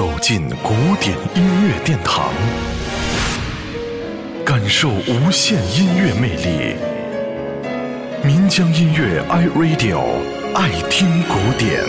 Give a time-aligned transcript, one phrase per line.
[0.00, 2.32] 走进古典音乐殿堂，
[4.46, 6.74] 感受无限音乐魅力。
[8.24, 10.00] 民江音乐 iRadio
[10.54, 11.84] 爱听古典。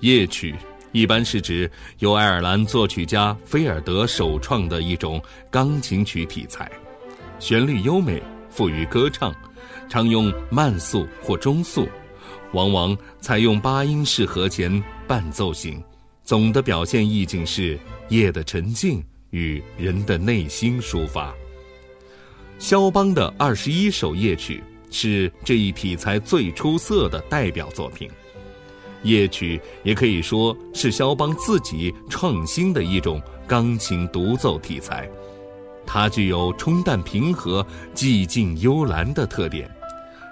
[0.00, 0.54] 夜曲
[0.92, 1.70] 一般是指
[2.00, 5.18] 由爱尔兰作曲家菲尔德首创的一种
[5.50, 6.70] 钢琴曲题材，
[7.38, 9.34] 旋律优美，富于歌唱。
[9.88, 11.88] 常用慢速或中速，
[12.52, 15.82] 往往采用八音式和弦伴奏型。
[16.24, 17.78] 总的表现意境是
[18.10, 21.34] 夜的沉静与人的内心抒发。
[22.58, 28.10] 肖邦的二十一首夜曲是这一题材最出色的代表作品。
[29.04, 35.08] 夜曲也可以说是肖邦自己创新的一种钢琴独奏题材，
[35.88, 39.68] 它具有冲淡平和、寂静幽兰的特点。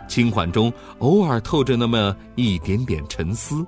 [0.06, 3.66] 轻缓中偶尔透着那么一点点沉思。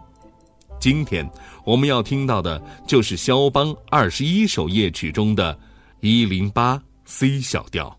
[0.78, 1.28] 今天
[1.64, 5.58] 我们要听到的就是肖邦二十一首夜曲中的
[6.00, 7.98] 一零八 C 小调。